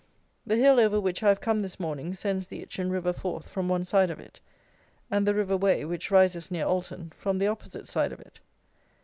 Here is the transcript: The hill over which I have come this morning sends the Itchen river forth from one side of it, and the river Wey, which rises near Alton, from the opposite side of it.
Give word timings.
The 0.47 0.55
hill 0.55 0.79
over 0.79 0.99
which 0.99 1.21
I 1.21 1.29
have 1.29 1.41
come 1.41 1.59
this 1.59 1.79
morning 1.79 2.13
sends 2.15 2.47
the 2.47 2.63
Itchen 2.65 2.89
river 2.89 3.13
forth 3.13 3.47
from 3.49 3.69
one 3.69 3.85
side 3.85 4.09
of 4.09 4.19
it, 4.19 4.39
and 5.11 5.27
the 5.27 5.35
river 5.35 5.55
Wey, 5.55 5.85
which 5.85 6.09
rises 6.09 6.49
near 6.49 6.65
Alton, 6.65 7.13
from 7.15 7.37
the 7.37 7.45
opposite 7.45 7.87
side 7.87 8.11
of 8.11 8.19
it. 8.19 8.39